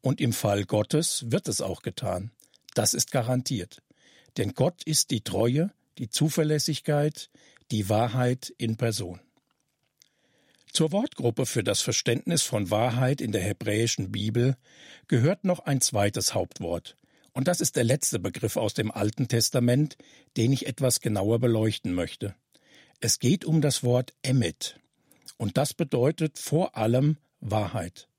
[0.01, 2.31] Und im Fall Gottes wird es auch getan.
[2.75, 3.81] Das ist garantiert.
[4.37, 7.29] Denn Gott ist die Treue, die Zuverlässigkeit,
[7.71, 9.19] die Wahrheit in Person.
[10.71, 14.57] Zur Wortgruppe für das Verständnis von Wahrheit in der hebräischen Bibel
[15.07, 16.95] gehört noch ein zweites Hauptwort,
[17.33, 19.95] und das ist der letzte Begriff aus dem Alten Testament,
[20.37, 22.35] den ich etwas genauer beleuchten möchte.
[22.99, 24.79] Es geht um das Wort Emmet,
[25.37, 28.09] und das bedeutet vor allem Wahrheit.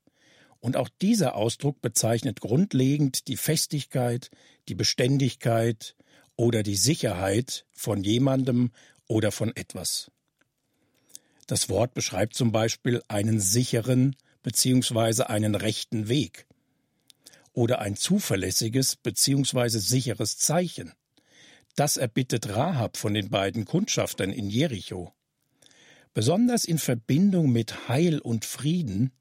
[0.61, 4.29] Und auch dieser Ausdruck bezeichnet grundlegend die Festigkeit,
[4.67, 5.95] die Beständigkeit
[6.35, 8.71] oder die Sicherheit von jemandem
[9.07, 10.11] oder von etwas.
[11.47, 15.23] Das Wort beschreibt zum Beispiel einen sicheren bzw.
[15.23, 16.45] einen rechten Weg
[17.53, 19.79] oder ein zuverlässiges bzw.
[19.79, 20.93] sicheres Zeichen.
[21.75, 25.13] Das erbittet Rahab von den beiden Kundschaftern in Jericho.
[26.19, 29.13] Besonders in Verbindung mit Heil und Frieden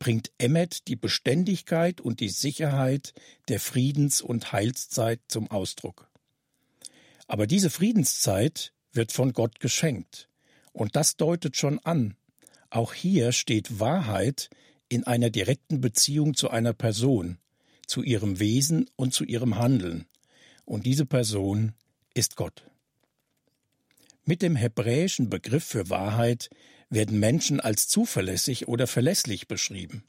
[0.00, 3.14] bringt Emmet die Beständigkeit und die Sicherheit
[3.46, 6.10] der Friedens- und Heilszeit zum Ausdruck.
[7.28, 10.28] Aber diese Friedenszeit wird von Gott geschenkt.
[10.72, 12.16] Und das deutet schon an,
[12.68, 14.50] auch hier steht Wahrheit
[14.88, 17.38] in einer direkten Beziehung zu einer Person,
[17.86, 20.06] zu ihrem Wesen und zu ihrem Handeln.
[20.64, 21.74] Und diese Person
[22.12, 22.69] ist Gott.
[24.30, 26.50] Mit dem hebräischen Begriff für Wahrheit
[26.88, 30.04] werden Menschen als zuverlässig oder verlässlich beschrieben.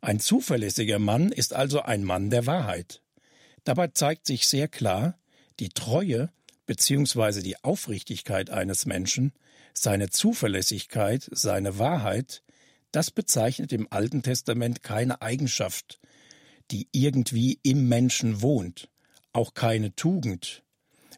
[0.00, 3.02] Ein zuverlässiger Mann ist also ein Mann der Wahrheit.
[3.64, 5.18] Dabei zeigt sich sehr klar,
[5.58, 6.30] die Treue
[6.66, 7.42] bzw.
[7.42, 9.32] die Aufrichtigkeit eines Menschen,
[9.74, 12.44] seine Zuverlässigkeit, seine Wahrheit,
[12.92, 15.98] das bezeichnet im Alten Testament keine Eigenschaft,
[16.70, 18.88] die irgendwie im Menschen wohnt,
[19.32, 20.62] auch keine Tugend,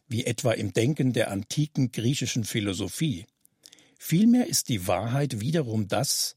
[0.09, 3.25] wie etwa im Denken der antiken griechischen Philosophie.
[3.97, 6.35] Vielmehr ist die Wahrheit wiederum das,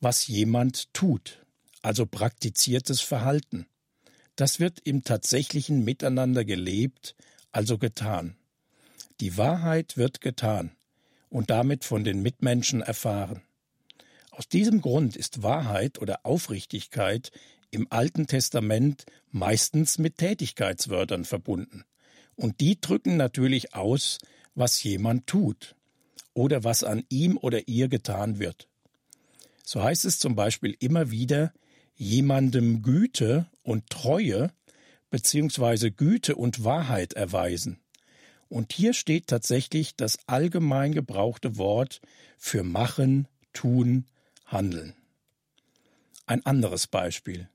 [0.00, 1.44] was jemand tut,
[1.82, 3.66] also praktiziertes Verhalten.
[4.36, 7.14] Das wird im tatsächlichen Miteinander gelebt,
[7.52, 8.36] also getan.
[9.20, 10.72] Die Wahrheit wird getan
[11.28, 13.42] und damit von den Mitmenschen erfahren.
[14.30, 17.30] Aus diesem Grund ist Wahrheit oder Aufrichtigkeit
[17.70, 21.84] im Alten Testament meistens mit Tätigkeitswörtern verbunden.
[22.36, 24.18] Und die drücken natürlich aus,
[24.54, 25.74] was jemand tut
[26.32, 28.68] oder was an ihm oder ihr getan wird.
[29.64, 31.52] So heißt es zum Beispiel immer wieder,
[31.94, 34.52] jemandem Güte und Treue
[35.10, 37.78] beziehungsweise Güte und Wahrheit erweisen.
[38.48, 42.00] Und hier steht tatsächlich das allgemein gebrauchte Wort
[42.36, 44.06] für machen, tun,
[44.46, 44.94] handeln.
[46.26, 47.48] Ein anderes Beispiel.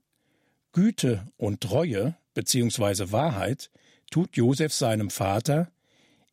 [0.72, 3.70] Güte und Treue beziehungsweise Wahrheit
[4.10, 5.70] tut Josef seinem Vater,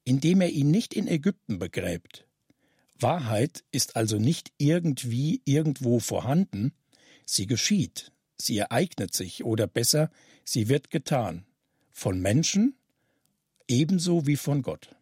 [0.03, 2.25] indem er ihn nicht in Ägypten begräbt.
[2.99, 6.73] Wahrheit ist also nicht irgendwie irgendwo vorhanden,
[7.25, 10.09] sie geschieht, sie ereignet sich oder besser,
[10.43, 11.45] sie wird getan,
[11.91, 12.75] von Menschen
[13.67, 14.95] ebenso wie von Gott.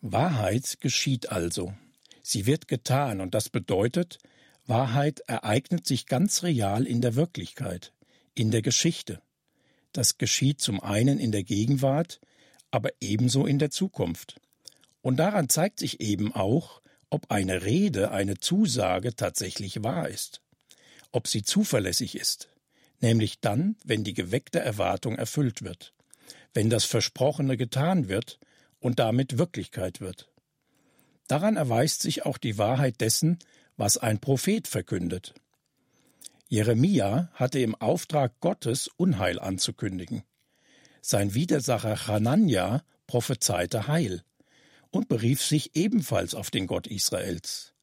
[0.00, 1.72] Wahrheit geschieht also,
[2.22, 4.18] sie wird getan und das bedeutet,
[4.66, 7.92] Wahrheit ereignet sich ganz real in der Wirklichkeit,
[8.34, 9.22] in der Geschichte.
[9.94, 12.20] Das geschieht zum einen in der Gegenwart,
[12.72, 14.40] aber ebenso in der Zukunft.
[15.02, 20.42] Und daran zeigt sich eben auch, ob eine Rede, eine Zusage tatsächlich wahr ist,
[21.12, 22.48] ob sie zuverlässig ist,
[23.00, 25.94] nämlich dann, wenn die geweckte Erwartung erfüllt wird,
[26.54, 28.40] wenn das Versprochene getan wird
[28.80, 30.28] und damit Wirklichkeit wird.
[31.28, 33.38] Daran erweist sich auch die Wahrheit dessen,
[33.76, 35.34] was ein Prophet verkündet.
[36.48, 40.22] Jeremia hatte im Auftrag Gottes Unheil anzukündigen.
[41.00, 44.22] Sein Widersacher Hanania prophezeite Heil
[44.90, 47.74] und berief sich ebenfalls auf den Gott Israels.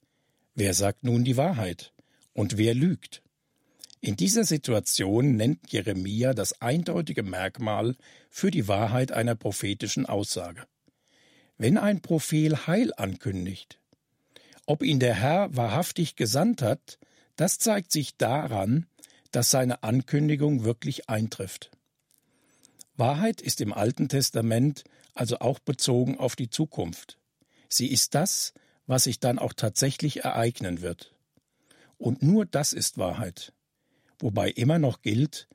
[0.56, 1.94] Wer sagt nun die Wahrheit
[2.34, 3.22] und wer lügt?
[4.00, 7.96] In dieser Situation nennt Jeremia das eindeutige Merkmal
[8.30, 10.66] für die Wahrheit einer prophetischen Aussage.
[11.58, 13.80] Wenn ein Prophet Heil ankündigt,
[14.66, 16.98] ob ihn der Herr wahrhaftig gesandt hat,
[17.36, 18.86] das zeigt sich daran,
[19.32, 21.72] dass seine Ankündigung wirklich eintrifft.
[22.98, 27.18] Wahrheit ist im Alten Testament also auch bezogen auf die Zukunft.
[27.70, 28.54] Sie ist das,
[28.86, 31.14] was sich dann auch tatsächlich ereignen wird.
[31.98, 33.54] Und nur das ist Wahrheit.
[34.20, 35.48] Wobei immer noch gilt,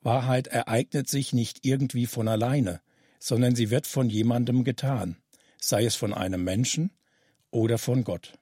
[0.00, 2.80] Wahrheit ereignet sich nicht irgendwie von alleine,
[3.18, 5.16] sondern sie wird von jemandem getan,
[5.60, 6.90] sei es von einem Menschen
[7.50, 8.37] oder von Gott.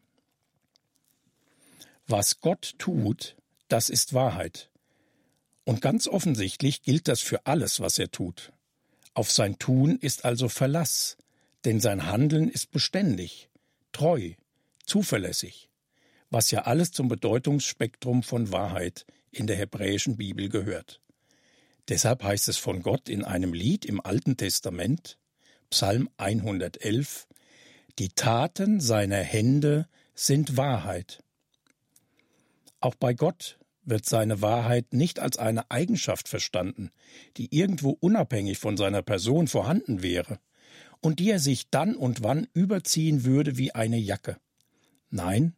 [2.08, 3.36] Was Gott tut,
[3.68, 4.70] das ist Wahrheit.
[5.64, 8.52] Und ganz offensichtlich gilt das für alles, was er tut.
[9.14, 11.16] Auf sein Tun ist also Verlass,
[11.64, 13.48] denn sein Handeln ist beständig,
[13.90, 14.34] treu,
[14.84, 15.68] zuverlässig,
[16.30, 21.00] was ja alles zum Bedeutungsspektrum von Wahrheit in der hebräischen Bibel gehört.
[21.88, 25.18] Deshalb heißt es von Gott in einem Lied im Alten Testament,
[25.70, 27.26] Psalm 111,
[27.98, 31.24] die Taten seiner Hände sind Wahrheit.
[32.80, 36.90] Auch bei Gott wird seine Wahrheit nicht als eine Eigenschaft verstanden,
[37.36, 40.40] die irgendwo unabhängig von seiner Person vorhanden wäre
[41.00, 44.38] und die er sich dann und wann überziehen würde wie eine Jacke.
[45.10, 45.54] Nein,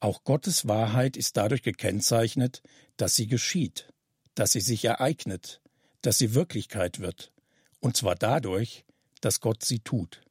[0.00, 2.62] auch Gottes Wahrheit ist dadurch gekennzeichnet,
[2.96, 3.92] dass sie geschieht,
[4.34, 5.60] dass sie sich ereignet,
[6.02, 7.32] dass sie Wirklichkeit wird,
[7.80, 8.84] und zwar dadurch,
[9.20, 10.22] dass Gott sie tut.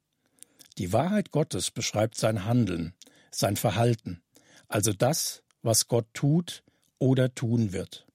[0.78, 2.94] Die Wahrheit Gottes beschreibt sein Handeln,
[3.30, 4.22] sein Verhalten,
[4.68, 6.62] also das, was Gott tut
[6.98, 8.06] oder tun wird.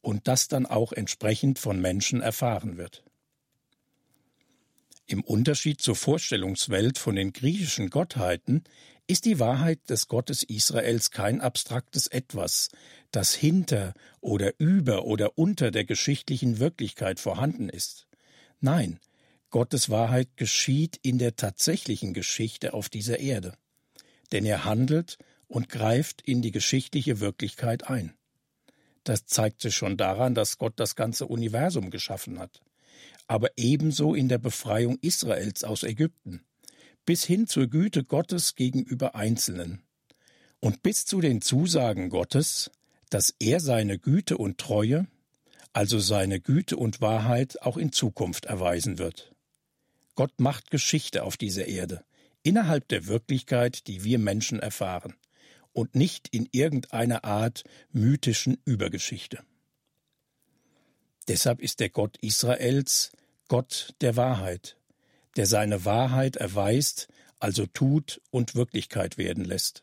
[0.00, 3.04] Und das dann auch entsprechend von Menschen erfahren wird.
[5.06, 8.64] Im Unterschied zur Vorstellungswelt von den griechischen Gottheiten
[9.06, 12.70] ist die Wahrheit des Gottes Israels kein abstraktes Etwas,
[13.10, 18.06] das hinter oder über oder unter der geschichtlichen Wirklichkeit vorhanden ist.
[18.60, 18.98] Nein,
[19.50, 23.54] Gottes Wahrheit geschieht in der tatsächlichen Geschichte auf dieser Erde.
[24.32, 25.18] Denn er handelt
[25.54, 28.12] und greift in die geschichtliche Wirklichkeit ein.
[29.04, 32.60] Das zeigt sich schon daran, dass Gott das ganze Universum geschaffen hat,
[33.28, 36.42] aber ebenso in der Befreiung Israels aus Ägypten,
[37.06, 39.84] bis hin zur Güte Gottes gegenüber Einzelnen
[40.58, 42.72] und bis zu den Zusagen Gottes,
[43.08, 45.06] dass er seine Güte und Treue,
[45.72, 49.32] also seine Güte und Wahrheit auch in Zukunft erweisen wird.
[50.16, 52.04] Gott macht Geschichte auf dieser Erde,
[52.42, 55.14] innerhalb der Wirklichkeit, die wir Menschen erfahren,
[55.74, 59.40] und nicht in irgendeiner Art mythischen Übergeschichte.
[61.28, 63.12] Deshalb ist der Gott Israels
[63.48, 64.78] Gott der Wahrheit,
[65.36, 67.08] der seine Wahrheit erweist,
[67.40, 69.82] also tut und Wirklichkeit werden lässt.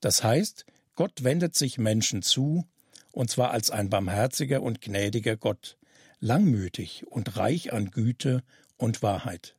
[0.00, 2.66] Das heißt, Gott wendet sich Menschen zu,
[3.10, 5.78] und zwar als ein barmherziger und gnädiger Gott,
[6.20, 8.42] langmütig und reich an Güte
[8.76, 9.56] und Wahrheit.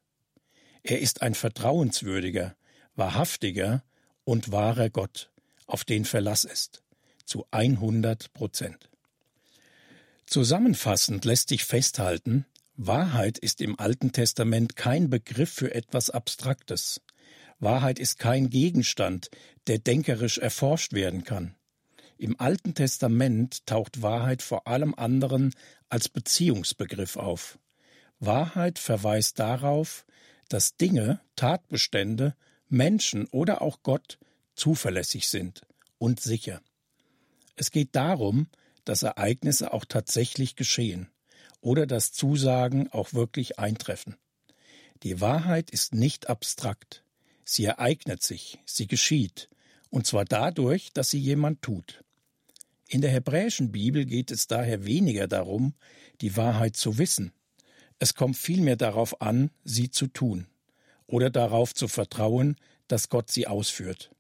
[0.84, 2.56] Er ist ein vertrauenswürdiger,
[2.96, 3.84] wahrhaftiger
[4.24, 5.32] und wahrer Gott,
[5.68, 6.84] auf den Verlass ist,
[7.26, 8.90] zu 100 Prozent.
[10.26, 12.46] Zusammenfassend lässt sich festhalten,
[12.78, 17.02] Wahrheit ist im Alten Testament kein Begriff für etwas Abstraktes.
[17.60, 19.30] Wahrheit ist kein Gegenstand,
[19.68, 21.56] der denkerisch erforscht werden kann.
[22.18, 25.54] Im Alten Testament taucht Wahrheit vor allem anderen
[25.90, 27.60] als Beziehungsbegriff auf.
[28.20, 30.06] Wahrheit verweist darauf,
[30.50, 32.36] dass Dinge, Tatbestände,
[32.68, 34.18] Menschen oder auch Gott
[34.56, 35.62] zuverlässig sind
[35.98, 36.62] und sicher.
[37.56, 38.48] Es geht darum,
[38.84, 41.10] dass Ereignisse auch tatsächlich geschehen
[41.62, 44.16] oder dass Zusagen auch wirklich eintreffen.
[45.04, 47.04] Die Wahrheit ist nicht abstrakt.
[47.44, 49.50] Sie ereignet sich, sie geschieht,
[49.90, 52.04] und zwar dadurch, dass sie jemand tut.
[52.88, 55.74] In der hebräischen Bibel geht es daher weniger darum,
[56.22, 57.32] die Wahrheit zu wissen.
[57.98, 60.48] Es kommt vielmehr darauf an, sie zu tun
[61.08, 64.12] oder darauf zu vertrauen, dass Gott sie ausführt.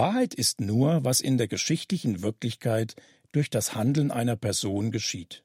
[0.00, 2.96] Wahrheit ist nur, was in der geschichtlichen Wirklichkeit
[3.32, 5.44] durch das Handeln einer Person geschieht.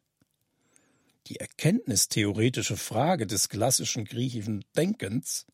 [1.27, 5.45] Die erkenntnistheoretische Frage des klassischen griechischen Denkens,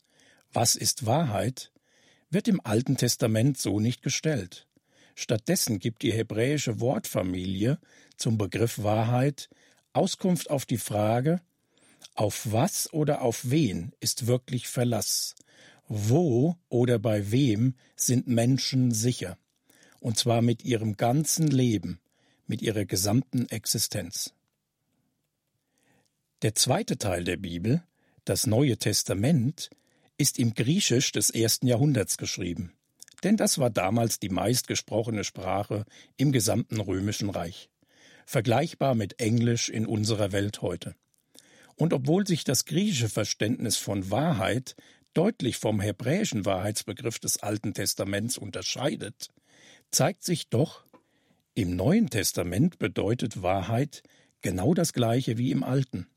[0.54, 1.72] was ist Wahrheit,
[2.30, 4.68] wird im Alten Testament so nicht gestellt.
[5.16, 7.80] Stattdessen gibt die hebräische Wortfamilie
[8.18, 9.50] zum Begriff Wahrheit
[9.94, 11.42] Auskunft auf die Frage,
[12.14, 15.34] auf was oder auf wen ist wirklich Verlass?
[15.94, 19.38] Wo oder bei wem sind Menschen sicher?
[20.00, 22.00] Und zwar mit ihrem ganzen Leben,
[22.48, 24.34] mit ihrer gesamten Existenz.
[26.44, 27.84] Der zweite Teil der Bibel,
[28.24, 29.70] das Neue Testament,
[30.18, 32.72] ist im Griechisch des ersten Jahrhunderts geschrieben,
[33.26, 35.84] denn das war damals die meistgesprochene Sprache
[36.16, 37.70] im gesamten römischen Reich,
[38.26, 40.96] vergleichbar mit Englisch in unserer Welt heute.
[41.76, 44.78] Und obwohl sich das griechische Verständnis von Wahrheit
[45.14, 49.30] deutlich vom hebräischen Wahrheitsbegriff des Alten Testaments unterscheidet,
[49.90, 50.86] zeigt sich doch,
[51.54, 54.04] im Neuen Testament bedeutet Wahrheit
[54.42, 56.08] genau das gleiche wie im Alten.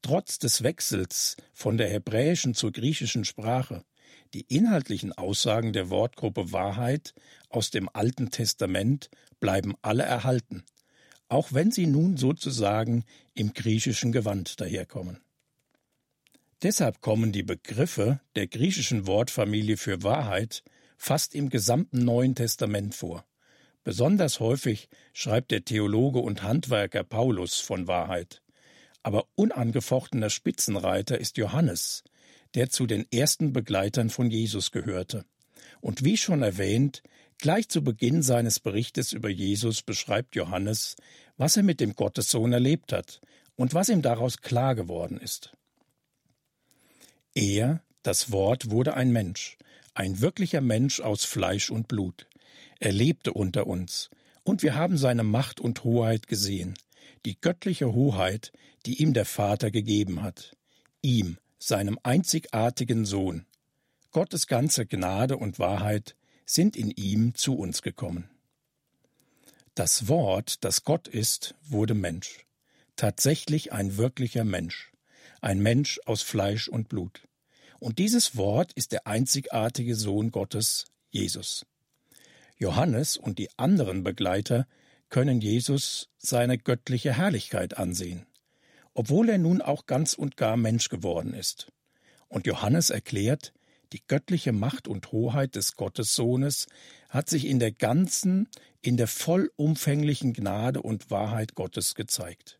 [0.00, 3.84] Trotz des Wechsels von der hebräischen zur griechischen Sprache,
[4.32, 7.14] die inhaltlichen Aussagen der Wortgruppe Wahrheit
[7.48, 10.64] aus dem Alten Testament bleiben alle erhalten
[11.28, 15.20] auch wenn sie nun sozusagen im griechischen Gewand daherkommen.
[16.64, 20.64] Deshalb kommen die Begriffe der griechischen Wortfamilie für Wahrheit
[20.96, 23.24] fast im gesamten Neuen Testament vor.
[23.84, 28.42] Besonders häufig schreibt der Theologe und Handwerker Paulus von Wahrheit.
[29.02, 32.02] Aber unangefochtener Spitzenreiter ist Johannes,
[32.54, 35.26] der zu den ersten Begleitern von Jesus gehörte.
[35.82, 37.02] Und wie schon erwähnt,
[37.38, 40.96] Gleich zu Beginn seines Berichtes über Jesus beschreibt Johannes,
[41.36, 43.20] was er mit dem Gottessohn erlebt hat
[43.56, 45.52] und was ihm daraus klar geworden ist.
[47.34, 49.58] Er, das Wort, wurde ein Mensch,
[49.92, 52.28] ein wirklicher Mensch aus Fleisch und Blut.
[52.78, 54.10] Er lebte unter uns,
[54.44, 56.74] und wir haben seine Macht und Hoheit gesehen,
[57.24, 58.52] die göttliche Hoheit,
[58.86, 60.56] die ihm der Vater gegeben hat,
[61.02, 63.46] ihm, seinem einzigartigen Sohn.
[64.12, 66.14] Gottes ganze Gnade und Wahrheit
[66.46, 68.28] sind in ihm zu uns gekommen.
[69.74, 72.44] Das Wort, das Gott ist, wurde Mensch,
[72.96, 74.92] tatsächlich ein wirklicher Mensch,
[75.44, 77.28] ein Mensch aus Fleisch und Blut.
[77.78, 81.66] Und dieses Wort ist der einzigartige Sohn Gottes, Jesus.
[82.56, 84.66] Johannes und die anderen Begleiter
[85.10, 88.24] können Jesus seine göttliche Herrlichkeit ansehen,
[88.94, 91.70] obwohl er nun auch ganz und gar Mensch geworden ist.
[92.28, 93.52] Und Johannes erklärt,
[93.92, 96.68] die göttliche Macht und Hoheit des Gottessohnes
[97.10, 98.48] hat sich in der ganzen,
[98.80, 102.58] in der vollumfänglichen Gnade und Wahrheit Gottes gezeigt.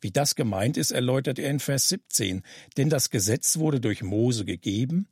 [0.00, 2.42] Wie das gemeint ist, erläutert er in Vers 17,
[2.76, 5.08] denn das Gesetz wurde durch Mose gegeben,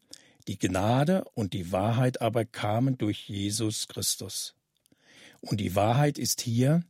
[0.47, 4.55] die Gnade und die Wahrheit aber kamen durch Jesus Christus.
[5.41, 6.85] Und die Wahrheit ist hier,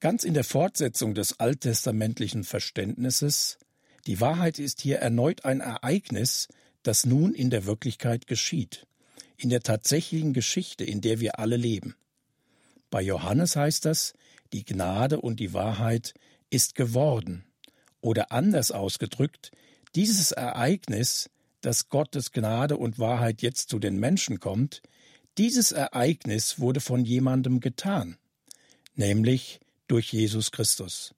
[0.00, 3.58] ganz in der Fortsetzung des alttestamentlichen Verständnisses,
[4.06, 6.48] die Wahrheit ist hier erneut ein Ereignis,
[6.82, 8.86] das nun in der Wirklichkeit geschieht,
[9.36, 11.94] in der tatsächlichen Geschichte, in der wir alle leben.
[12.90, 14.12] Bei Johannes heißt das,
[14.52, 16.14] die Gnade und die Wahrheit
[16.54, 17.44] ist geworden,
[18.00, 19.50] oder anders ausgedrückt,
[19.94, 21.30] Dieses Ereignis,
[21.60, 24.82] dass Gottes Gnade und Wahrheit jetzt zu den Menschen kommt,
[25.38, 28.16] dieses Ereignis wurde von jemandem getan,
[28.94, 31.14] nämlich durch Jesus Christus.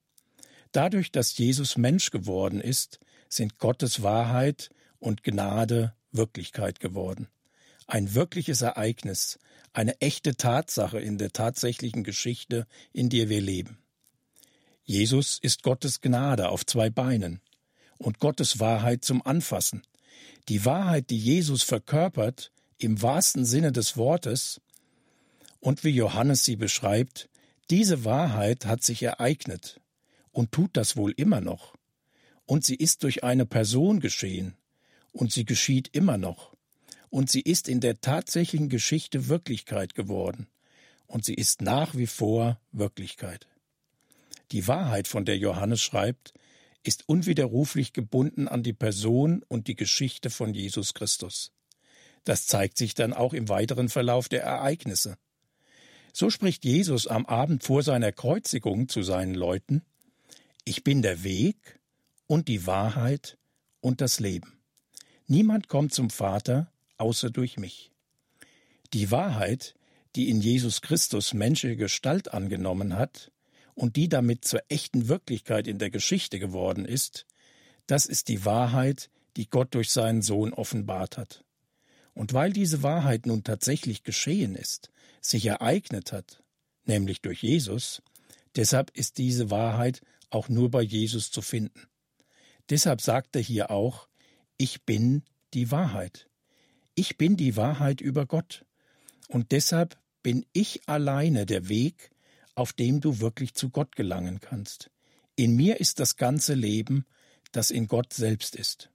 [0.73, 7.29] Dadurch, dass Jesus Mensch geworden ist, sind Gottes Wahrheit und Gnade Wirklichkeit geworden.
[7.87, 9.39] Ein wirkliches Ereignis,
[9.73, 13.79] eine echte Tatsache in der tatsächlichen Geschichte, in der wir leben.
[14.87, 17.41] Jesus ist Gottes Gnade auf zwei Beinen
[17.99, 19.83] und Gottes Wahrheit zum Anfassen.
[20.49, 24.61] Die Wahrheit, die Jesus verkörpert, im wahrsten Sinne des Wortes,
[25.61, 27.29] und wie Johannes sie beschreibt,
[27.71, 29.81] diese Wahrheit hat sich ereignet
[30.31, 31.75] und tut das wohl immer noch.
[32.45, 34.55] Und sie ist durch eine Person geschehen,
[35.13, 36.57] und sie geschieht immer noch
[37.11, 40.49] und sie ist in der tatsächlichen Geschichte Wirklichkeit geworden,
[41.07, 43.47] und sie ist nach wie vor Wirklichkeit.
[44.53, 46.33] Die Wahrheit, von der Johannes schreibt,
[46.85, 51.53] ist unwiderruflich gebunden an die Person und die Geschichte von Jesus Christus.
[52.25, 55.19] Das zeigt sich dann auch im weiteren Verlauf der Ereignisse.
[56.13, 59.83] So spricht Jesus am Abend vor seiner Kreuzigung zu seinen Leuten
[60.65, 61.81] Ich bin der Weg
[62.27, 63.37] und die Wahrheit
[63.81, 64.59] und das Leben.
[65.27, 67.91] Niemand kommt zum Vater außer durch mich.
[68.93, 69.75] Die Wahrheit,
[70.15, 73.33] die in Jesus Christus menschliche Gestalt angenommen hat
[73.77, 77.27] und die damit zur echten Wirklichkeit in der Geschichte geworden ist,
[77.87, 81.45] das ist die Wahrheit, die Gott durch seinen Sohn offenbart hat.
[82.15, 86.43] Und weil diese Wahrheit nun tatsächlich geschehen ist, sich ereignet hat,
[86.87, 88.03] nämlich durch Jesus,
[88.57, 90.01] deshalb ist diese Wahrheit
[90.31, 91.87] auch nur bei Jesus zu finden.
[92.71, 94.09] Deshalb sagt er hier auch,
[94.57, 95.23] ich bin
[95.53, 96.29] die Wahrheit.
[96.95, 98.65] Ich bin die Wahrheit über Gott.
[99.29, 102.11] Und deshalb bin ich alleine der Weg,
[102.57, 104.91] auf dem du wirklich zu Gott gelangen kannst.
[105.37, 107.07] In mir ist das ganze Leben,
[107.53, 108.91] das in Gott selbst ist.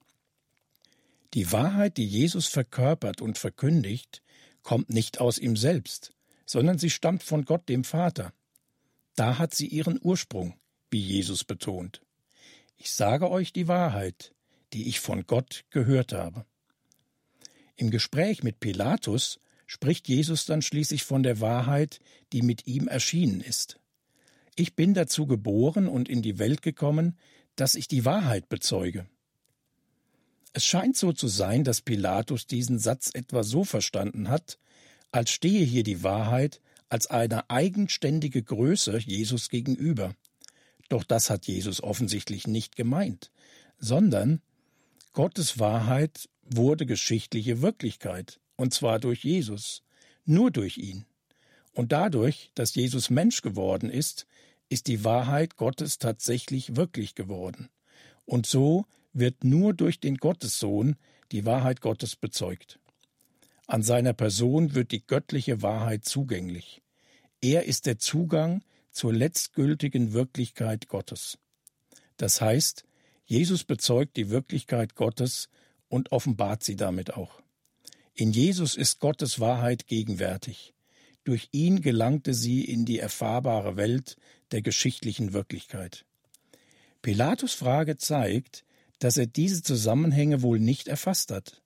[1.34, 4.22] Die Wahrheit, die Jesus verkörpert und verkündigt,
[4.64, 6.14] kommt nicht aus ihm selbst,
[6.45, 8.34] sondern sie stammt von Gott dem Vater.
[9.16, 10.55] Da hat sie ihren Ursprung,
[10.89, 12.01] wie Jesus betont.
[12.78, 14.34] Ich sage euch die Wahrheit,
[14.74, 16.45] die ich von Gott gehört habe.
[17.76, 19.39] Im Gespräch mit Pilatus
[19.72, 22.01] spricht Jesus dann schließlich von der Wahrheit,
[22.34, 23.80] die mit ihm erschienen ist.
[24.57, 27.17] Ich bin dazu geboren und in die Welt gekommen,
[27.55, 29.07] dass ich die Wahrheit bezeuge.
[30.51, 34.59] Es scheint so zu sein, dass Pilatus diesen Satz etwa so verstanden hat,
[35.13, 36.59] als stehe hier die Wahrheit
[36.89, 40.13] als eine eigenständige Größe Jesus gegenüber.
[40.89, 43.32] Doch das hat Jesus offensichtlich nicht gemeint,
[43.78, 44.41] sondern
[45.13, 49.84] Gottes Wahrheit wurde geschichtliche Wirklichkeit, und zwar durch Jesus,
[50.26, 51.06] nur durch ihn.
[51.74, 54.28] Und dadurch, dass Jesus Mensch geworden ist,
[54.70, 57.70] ist die Wahrheit Gottes tatsächlich wirklich geworden.
[58.26, 60.95] Und so wird nur durch den Gottessohn
[61.32, 62.80] die Wahrheit Gottes bezeugt.
[63.68, 66.82] An seiner Person wird die göttliche Wahrheit zugänglich.
[67.41, 71.38] Er ist der Zugang zur letztgültigen Wirklichkeit Gottes.
[72.18, 72.84] Das heißt,
[73.26, 75.49] Jesus bezeugt die Wirklichkeit Gottes
[75.88, 77.40] und offenbart sie damit auch.
[78.14, 80.74] In Jesus ist Gottes Wahrheit gegenwärtig.
[81.24, 84.18] Durch ihn gelangte sie in die erfahrbare Welt
[84.51, 86.05] der geschichtlichen Wirklichkeit.
[87.01, 88.66] Pilatus Frage zeigt,
[88.99, 91.62] dass er diese Zusammenhänge wohl nicht erfasst hat.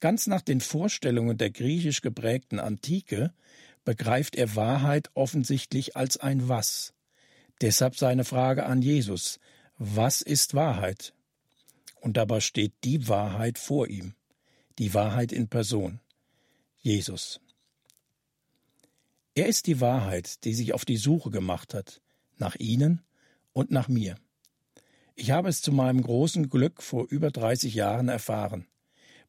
[0.00, 3.32] Ganz nach den Vorstellungen der griechisch geprägten Antike
[3.84, 6.94] begreift er Wahrheit offensichtlich als ein Was.
[7.60, 9.38] Deshalb seine Frage an Jesus,
[9.78, 11.12] was ist Wahrheit?
[12.00, 14.14] Und dabei steht die Wahrheit vor ihm,
[14.78, 16.00] die Wahrheit in Person,
[16.78, 17.40] Jesus.
[19.34, 22.02] Er ist die Wahrheit, die sich auf die Suche gemacht hat,
[22.36, 23.02] nach Ihnen
[23.52, 24.16] und nach mir.
[25.14, 28.66] Ich habe es zu meinem großen Glück vor über 30 Jahren erfahren.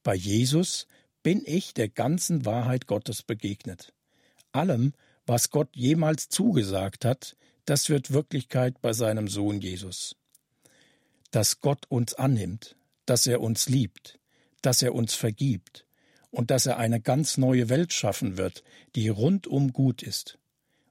[0.02, 0.88] Bei Jesus
[1.22, 3.94] bin ich der ganzen Wahrheit Gottes begegnet.
[4.52, 4.94] Allem,
[5.26, 10.16] was Gott jemals zugesagt hat, das wird Wirklichkeit bei seinem Sohn Jesus
[11.34, 12.76] dass Gott uns annimmt,
[13.08, 14.20] dass er uns liebt,
[14.64, 15.86] dass er uns vergibt
[16.32, 18.64] und dass er eine ganz neue Welt schaffen wird,
[18.96, 20.40] die rundum gut ist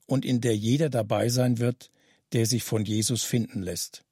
[0.07, 1.91] und in der jeder dabei sein wird,
[2.33, 4.05] der sich von Jesus finden lässt.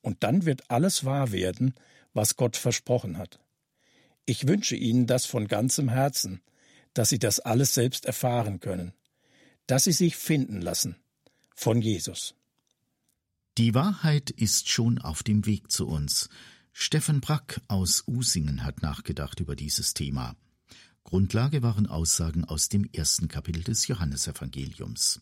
[0.00, 1.74] Und dann wird alles wahr werden,
[2.14, 3.40] was Gott versprochen hat.
[4.26, 6.40] Ich wünsche Ihnen das von ganzem Herzen,
[6.94, 8.92] dass Sie das alles selbst erfahren können,
[9.66, 10.96] dass Sie sich finden lassen
[11.54, 12.34] von Jesus.
[13.58, 16.28] Die Wahrheit ist schon auf dem Weg zu uns.
[16.72, 20.36] Steffen Brack aus Usingen hat nachgedacht über dieses Thema.
[21.04, 25.20] Grundlage waren Aussagen aus dem ersten Kapitel des Johannesevangeliums.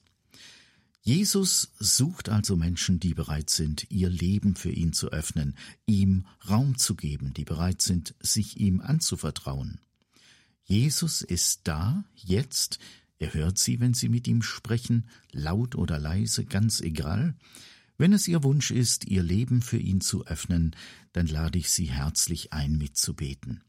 [1.01, 6.77] Jesus sucht also Menschen, die bereit sind, ihr Leben für ihn zu öffnen, ihm Raum
[6.77, 9.81] zu geben, die bereit sind, sich ihm anzuvertrauen.
[10.65, 12.79] Jesus ist da, jetzt,
[13.19, 17.35] er hört sie, wenn sie mit ihm sprechen, laut oder leise, ganz egal.
[18.01, 20.77] Wenn es Ihr Wunsch ist, Ihr Leben für ihn zu öffnen,
[21.13, 23.65] dann lade ich Sie herzlich ein, mitzubeten.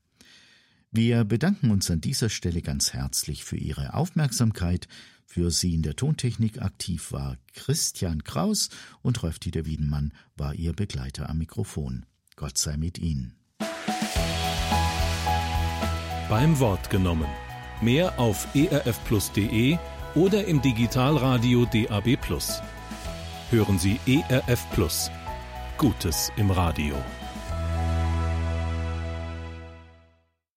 [0.91, 4.87] Wir bedanken uns an dieser Stelle ganz herzlich für Ihre Aufmerksamkeit.
[5.25, 8.69] Für Sie in der Tontechnik aktiv war Christian Kraus
[9.01, 12.05] und Rolf Dieter Wiedenmann war Ihr Begleiter am Mikrofon.
[12.37, 13.35] Gott sei mit Ihnen.
[16.29, 17.29] Beim Wort genommen.
[17.81, 19.79] Mehr auf erfplus.de
[20.15, 22.17] oder im Digitalradio DAB+.
[23.51, 25.11] Hören Sie ERF Plus.
[25.77, 26.95] Gutes im Radio.